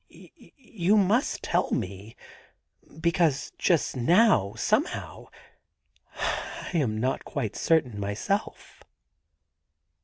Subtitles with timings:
[0.09, 2.15] *You must tell me,
[2.99, 5.27] be cause just now, somehow,
[6.17, 8.83] I am not quite certain myself.'